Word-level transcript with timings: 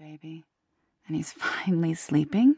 baby, 0.00 0.46
and 1.06 1.14
he's 1.14 1.32
finally 1.36 1.92
sleeping. 1.92 2.56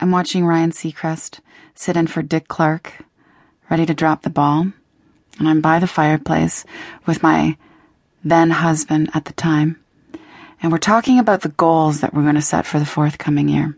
I'm 0.00 0.10
watching 0.10 0.46
Ryan 0.46 0.70
Seacrest 0.70 1.40
sit 1.74 1.94
in 1.94 2.06
for 2.06 2.22
Dick 2.22 2.48
Clark, 2.48 3.04
ready 3.68 3.84
to 3.84 3.92
drop 3.92 4.22
the 4.22 4.30
ball, 4.30 4.72
and 5.38 5.46
I'm 5.46 5.60
by 5.60 5.78
the 5.78 5.86
fireplace 5.86 6.64
with 7.04 7.22
my 7.22 7.58
then 8.24 8.48
husband 8.48 9.10
at 9.12 9.26
the 9.26 9.34
time, 9.34 9.78
and 10.62 10.72
we're 10.72 10.78
talking 10.78 11.18
about 11.18 11.42
the 11.42 11.50
goals 11.50 12.00
that 12.00 12.14
we're 12.14 12.22
going 12.22 12.36
to 12.36 12.40
set 12.40 12.64
for 12.64 12.78
the 12.78 12.86
forthcoming 12.86 13.50
year. 13.50 13.76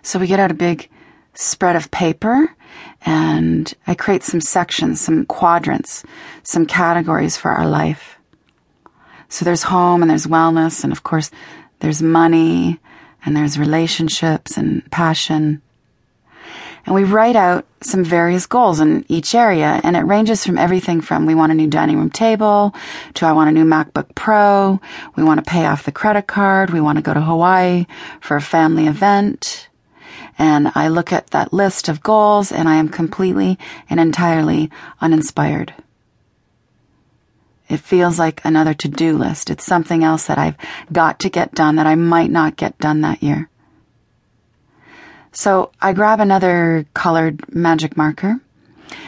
So 0.00 0.18
we 0.18 0.28
get 0.28 0.40
out 0.40 0.50
a 0.50 0.54
big 0.54 0.88
spread 1.34 1.76
of 1.76 1.90
paper 1.90 2.56
and 3.04 3.74
I 3.86 3.94
create 3.94 4.22
some 4.22 4.40
sections, 4.40 5.02
some 5.02 5.26
quadrants, 5.26 6.02
some 6.44 6.64
categories 6.64 7.36
for 7.36 7.50
our 7.50 7.66
life. 7.66 8.18
So 9.32 9.46
there's 9.46 9.62
home 9.62 10.02
and 10.02 10.10
there's 10.10 10.26
wellness, 10.26 10.84
and 10.84 10.92
of 10.92 11.04
course, 11.04 11.30
there's 11.78 12.02
money 12.02 12.78
and 13.24 13.34
there's 13.34 13.58
relationships 13.58 14.58
and 14.58 14.88
passion. 14.90 15.62
And 16.84 16.94
we 16.94 17.04
write 17.04 17.34
out 17.34 17.64
some 17.80 18.04
various 18.04 18.44
goals 18.44 18.78
in 18.78 19.06
each 19.08 19.34
area, 19.34 19.80
and 19.82 19.96
it 19.96 20.00
ranges 20.00 20.44
from 20.44 20.58
everything 20.58 21.00
from 21.00 21.24
we 21.24 21.34
want 21.34 21.50
a 21.50 21.54
new 21.54 21.66
dining 21.66 21.96
room 21.96 22.10
table 22.10 22.74
to 23.14 23.24
I 23.24 23.32
want 23.32 23.48
a 23.48 23.52
new 23.52 23.64
MacBook 23.64 24.14
Pro, 24.14 24.78
we 25.16 25.24
want 25.24 25.42
to 25.42 25.50
pay 25.50 25.64
off 25.64 25.86
the 25.86 25.92
credit 25.92 26.26
card, 26.26 26.68
we 26.68 26.82
want 26.82 26.98
to 26.98 27.02
go 27.02 27.14
to 27.14 27.22
Hawaii 27.22 27.86
for 28.20 28.36
a 28.36 28.42
family 28.42 28.86
event. 28.86 29.70
And 30.38 30.70
I 30.74 30.88
look 30.88 31.10
at 31.10 31.28
that 31.28 31.54
list 31.54 31.88
of 31.88 32.02
goals 32.02 32.52
and 32.52 32.68
I 32.68 32.74
am 32.74 32.90
completely 32.90 33.58
and 33.88 33.98
entirely 33.98 34.70
uninspired. 35.00 35.72
It 37.72 37.80
feels 37.80 38.18
like 38.18 38.44
another 38.44 38.74
to 38.74 38.88
do 38.88 39.16
list. 39.16 39.48
It's 39.48 39.64
something 39.64 40.04
else 40.04 40.26
that 40.26 40.36
I've 40.36 40.56
got 40.92 41.18
to 41.20 41.30
get 41.30 41.54
done 41.54 41.76
that 41.76 41.86
I 41.86 41.94
might 41.94 42.30
not 42.30 42.56
get 42.56 42.78
done 42.78 43.00
that 43.00 43.22
year. 43.22 43.48
So 45.32 45.72
I 45.80 45.94
grab 45.94 46.20
another 46.20 46.84
colored 46.92 47.54
magic 47.54 47.96
marker, 47.96 48.38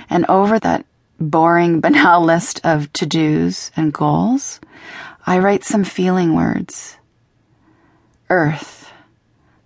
and 0.08 0.24
over 0.30 0.58
that 0.58 0.86
boring, 1.20 1.80
banal 1.82 2.24
list 2.24 2.62
of 2.64 2.90
to 2.94 3.04
dos 3.04 3.70
and 3.76 3.92
goals, 3.92 4.60
I 5.26 5.38
write 5.40 5.64
some 5.64 5.84
feeling 5.84 6.34
words 6.34 6.96
earth, 8.30 8.90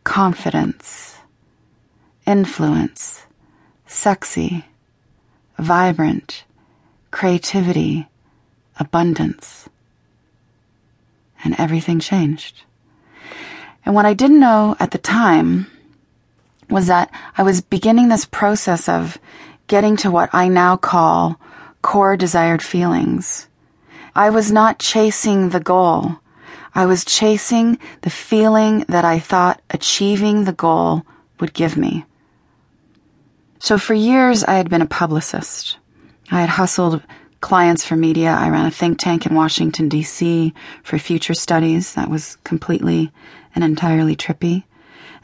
confidence, 0.03 1.19
influence, 2.27 3.23
sexy, 3.87 4.65
vibrant, 5.57 6.43
creativity 7.13 8.09
abundance. 8.79 9.69
And 11.45 11.55
everything 11.59 12.01
changed. 12.01 12.63
And 13.85 13.95
what 13.95 14.07
I 14.07 14.15
didn't 14.15 14.41
know 14.41 14.77
at 14.81 14.91
the 14.91 14.99
time 14.99 15.67
was 16.69 16.89
that 16.89 17.11
I 17.37 17.43
was 17.43 17.61
beginning 17.61 18.09
this 18.09 18.25
process 18.25 18.89
of 18.89 19.19
getting 19.67 19.97
to 19.99 20.11
what 20.11 20.31
I 20.33 20.49
now 20.49 20.77
call 20.77 21.41
core 21.83 22.17
desired 22.17 22.63
feelings. 22.63 23.49
I 24.15 24.31
was 24.31 24.51
not 24.51 24.79
chasing 24.79 25.51
the 25.51 25.61
goal. 25.61 26.17
I 26.75 26.87
was 26.87 27.05
chasing 27.05 27.79
the 28.03 28.11
feeling 28.11 28.85
that 28.89 29.05
I 29.05 29.19
thought 29.19 29.63
achieving 29.71 30.45
the 30.45 30.53
goal 30.53 31.05
would 31.41 31.55
give 31.55 31.77
me. 31.77 32.05
So 33.59 33.79
for 33.79 33.95
years, 33.95 34.45
I 34.45 34.55
had 34.55 34.69
been 34.69 34.83
a 34.83 34.87
publicist. 34.87 35.79
I 36.31 36.41
had 36.41 36.51
hustled 36.51 37.03
clients 37.41 37.85
for 37.85 37.97
media. 37.97 38.31
I 38.31 38.49
ran 38.51 38.67
a 38.67 38.71
think 38.71 38.99
tank 38.99 39.27
in 39.27 39.35
Washington, 39.35 39.89
D.C. 39.89 40.53
for 40.83 40.99
future 40.99 41.35
studies. 41.35 41.95
That 41.95 42.11
was 42.11 42.37
completely 42.45 43.13
and 43.55 43.65
entirely 43.65 44.17
trippy. 44.17 44.65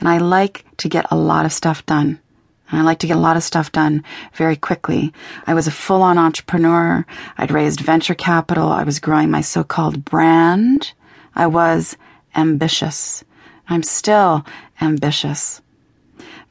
And 0.00 0.08
I 0.08 0.18
like 0.18 0.64
to 0.78 0.88
get 0.88 1.06
a 1.10 1.16
lot 1.16 1.44
of 1.44 1.52
stuff 1.52 1.84
done. 1.86 2.20
And 2.70 2.80
I 2.80 2.82
like 2.82 2.98
to 3.00 3.06
get 3.06 3.16
a 3.16 3.20
lot 3.20 3.36
of 3.36 3.42
stuff 3.42 3.72
done 3.72 4.02
very 4.32 4.56
quickly. 4.56 5.12
I 5.46 5.54
was 5.54 5.66
a 5.66 5.72
full 5.72 6.02
on 6.02 6.18
entrepreneur. 6.18 7.06
I'd 7.36 7.50
raised 7.50 7.80
venture 7.80 8.14
capital. 8.14 8.68
I 8.68 8.84
was 8.84 9.00
growing 9.00 9.30
my 9.30 9.42
so 9.42 9.62
called 9.62 10.04
brand. 10.04 10.92
I 11.34 11.46
was 11.46 11.96
ambitious. 12.34 13.22
I'm 13.68 13.82
still 13.82 14.44
ambitious. 14.80 15.60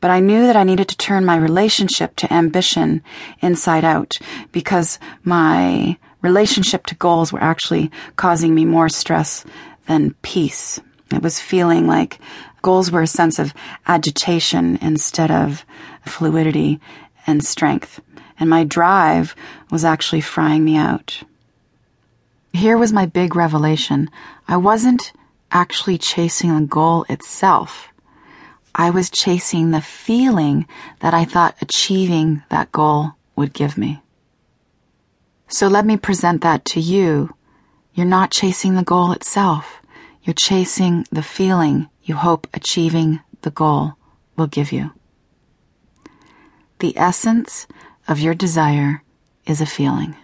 But 0.03 0.11
I 0.11 0.19
knew 0.19 0.47
that 0.47 0.57
I 0.57 0.65
needed 0.65 0.89
to 0.89 0.97
turn 0.97 1.23
my 1.23 1.37
relationship 1.37 2.17
to 2.17 2.33
ambition 2.33 3.01
inside 3.39 3.85
out 3.85 4.19
because 4.51 4.99
my 5.23 5.97
relationship 6.21 6.85
to 6.87 6.95
goals 6.95 7.31
were 7.31 7.41
actually 7.41 7.89
causing 8.17 8.53
me 8.53 8.65
more 8.65 8.89
stress 8.89 9.45
than 9.87 10.13
peace. 10.21 10.81
It 11.13 11.21
was 11.21 11.39
feeling 11.39 11.87
like 11.87 12.19
goals 12.61 12.91
were 12.91 13.03
a 13.03 13.07
sense 13.07 13.39
of 13.39 13.53
agitation 13.87 14.77
instead 14.81 15.31
of 15.31 15.65
fluidity 16.05 16.81
and 17.25 17.41
strength. 17.41 18.01
And 18.37 18.49
my 18.49 18.65
drive 18.65 19.33
was 19.71 19.85
actually 19.85 20.19
frying 20.19 20.65
me 20.65 20.75
out. 20.75 21.23
Here 22.51 22.77
was 22.77 22.91
my 22.91 23.05
big 23.05 23.37
revelation. 23.37 24.09
I 24.49 24.57
wasn't 24.57 25.13
actually 25.49 25.97
chasing 25.97 26.53
the 26.53 26.65
goal 26.65 27.05
itself. 27.07 27.92
I 28.75 28.89
was 28.89 29.09
chasing 29.09 29.71
the 29.71 29.81
feeling 29.81 30.67
that 30.99 31.13
I 31.13 31.25
thought 31.25 31.55
achieving 31.61 32.43
that 32.49 32.71
goal 32.71 33.11
would 33.35 33.53
give 33.53 33.77
me. 33.77 34.01
So 35.47 35.67
let 35.67 35.85
me 35.85 35.97
present 35.97 36.41
that 36.41 36.65
to 36.65 36.79
you. 36.79 37.35
You're 37.93 38.07
not 38.07 38.31
chasing 38.31 38.75
the 38.75 38.83
goal 38.83 39.11
itself. 39.11 39.81
You're 40.23 40.33
chasing 40.33 41.05
the 41.11 41.21
feeling 41.21 41.89
you 42.01 42.15
hope 42.15 42.47
achieving 42.53 43.21
the 43.41 43.51
goal 43.51 43.93
will 44.35 44.47
give 44.47 44.71
you. 44.71 44.91
The 46.79 46.97
essence 46.97 47.67
of 48.07 48.19
your 48.19 48.33
desire 48.33 49.03
is 49.45 49.61
a 49.61 49.65
feeling. 49.65 50.15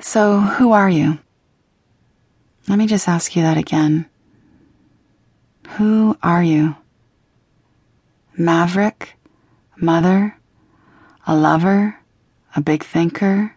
So, 0.00 0.40
who 0.40 0.72
are 0.72 0.88
you? 0.88 1.18
Let 2.68 2.78
me 2.78 2.86
just 2.86 3.08
ask 3.08 3.34
you 3.34 3.42
that 3.42 3.58
again. 3.58 4.06
Who 5.76 6.16
are 6.22 6.42
you? 6.42 6.76
Maverick, 8.36 9.16
mother, 9.76 10.36
a 11.26 11.36
lover, 11.36 11.98
a 12.56 12.60
big 12.60 12.82
thinker, 12.82 13.54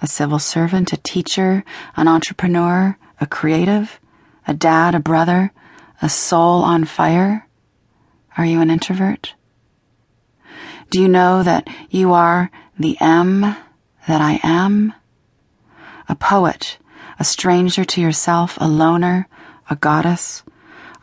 a 0.00 0.06
civil 0.06 0.38
servant, 0.38 0.92
a 0.92 0.98
teacher, 0.98 1.64
an 1.96 2.08
entrepreneur, 2.08 2.96
a 3.20 3.26
creative, 3.26 3.98
a 4.46 4.54
dad, 4.54 4.94
a 4.94 5.00
brother, 5.00 5.52
a 6.02 6.08
soul 6.08 6.62
on 6.62 6.84
fire? 6.84 7.48
Are 8.36 8.44
you 8.44 8.60
an 8.60 8.70
introvert? 8.70 9.34
Do 10.90 11.00
you 11.00 11.08
know 11.08 11.42
that 11.42 11.68
you 11.90 12.12
are 12.12 12.50
the 12.78 12.96
M 13.00 13.40
that 13.40 14.20
I 14.20 14.38
am? 14.42 14.92
A 16.08 16.14
poet, 16.14 16.78
a 17.18 17.24
stranger 17.24 17.84
to 17.84 18.00
yourself, 18.00 18.58
a 18.60 18.68
loner, 18.68 19.26
a 19.68 19.74
goddess, 19.74 20.44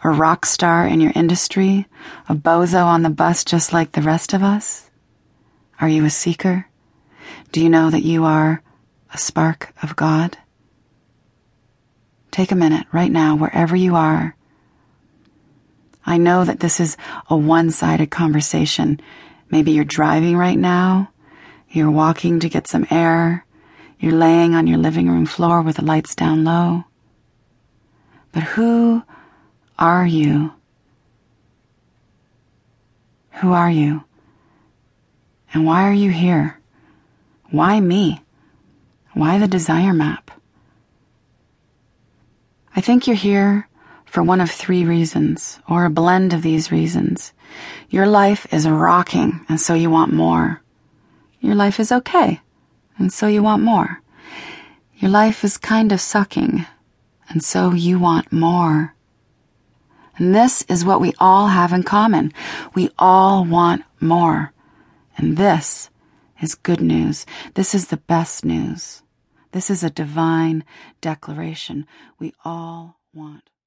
a 0.03 0.09
rock 0.09 0.45
star 0.45 0.85
in 0.85 0.99
your 0.99 1.13
industry, 1.15 1.87
a 2.27 2.35
bozo 2.35 2.85
on 2.85 3.03
the 3.03 3.09
bus 3.09 3.43
just 3.45 3.71
like 3.71 3.93
the 3.93 4.01
rest 4.01 4.33
of 4.33 4.43
us? 4.43 4.89
Are 5.79 5.89
you 5.89 6.05
a 6.05 6.09
seeker? 6.09 6.67
Do 7.51 7.61
you 7.61 7.69
know 7.69 7.89
that 7.89 8.03
you 8.03 8.25
are 8.25 8.61
a 9.13 9.17
spark 9.17 9.73
of 9.81 9.95
God? 9.95 10.37
Take 12.31 12.51
a 12.51 12.55
minute 12.55 12.87
right 12.91 13.11
now, 13.11 13.35
wherever 13.35 13.75
you 13.75 13.95
are. 13.95 14.35
I 16.05 16.17
know 16.17 16.43
that 16.43 16.59
this 16.59 16.79
is 16.79 16.97
a 17.29 17.37
one 17.37 17.71
sided 17.71 18.11
conversation. 18.11 18.99
Maybe 19.49 19.71
you're 19.71 19.85
driving 19.85 20.35
right 20.35 20.57
now, 20.57 21.11
you're 21.69 21.91
walking 21.91 22.39
to 22.41 22.49
get 22.49 22.67
some 22.67 22.87
air, 22.89 23.45
you're 23.99 24.11
laying 24.11 24.53
on 24.53 24.67
your 24.67 24.79
living 24.79 25.09
room 25.09 25.25
floor 25.25 25.61
with 25.61 25.77
the 25.77 25.85
lights 25.85 26.15
down 26.15 26.43
low. 26.43 26.83
But 28.33 28.43
who 28.43 29.03
are 29.77 30.05
you? 30.05 30.53
Who 33.41 33.53
are 33.53 33.71
you? 33.71 34.03
And 35.53 35.65
why 35.65 35.83
are 35.87 35.93
you 35.93 36.11
here? 36.11 36.59
Why 37.49 37.79
me? 37.79 38.21
Why 39.13 39.37
the 39.37 39.47
desire 39.47 39.93
map? 39.93 40.31
I 42.75 42.81
think 42.81 43.05
you're 43.05 43.15
here 43.15 43.67
for 44.05 44.23
one 44.23 44.41
of 44.41 44.49
three 44.49 44.83
reasons, 44.83 45.59
or 45.67 45.85
a 45.85 45.89
blend 45.89 46.33
of 46.33 46.41
these 46.41 46.71
reasons. 46.71 47.33
Your 47.89 48.07
life 48.07 48.45
is 48.51 48.67
rocking, 48.67 49.45
and 49.49 49.59
so 49.59 49.73
you 49.73 49.89
want 49.89 50.13
more. 50.13 50.61
Your 51.39 51.55
life 51.55 51.79
is 51.79 51.91
okay, 51.91 52.39
and 52.97 53.11
so 53.11 53.27
you 53.27 53.43
want 53.43 53.63
more. 53.63 54.01
Your 54.97 55.11
life 55.11 55.43
is 55.43 55.57
kind 55.57 55.91
of 55.91 55.99
sucking, 55.99 56.65
and 57.29 57.43
so 57.43 57.73
you 57.73 57.99
want 57.99 58.31
more. 58.31 58.92
And 60.17 60.33
this 60.33 60.61
is 60.63 60.85
what 60.85 61.01
we 61.01 61.13
all 61.19 61.47
have 61.47 61.73
in 61.73 61.83
common. 61.83 62.31
We 62.75 62.89
all 62.99 63.45
want 63.45 63.83
more. 63.99 64.53
And 65.17 65.37
this 65.37 65.89
is 66.41 66.55
good 66.55 66.81
news. 66.81 67.25
This 67.55 67.73
is 67.73 67.87
the 67.87 67.97
best 67.97 68.45
news. 68.45 69.01
This 69.51 69.69
is 69.69 69.83
a 69.83 69.89
divine 69.89 70.63
declaration. 71.01 71.85
We 72.19 72.33
all 72.43 72.99
want 73.13 73.49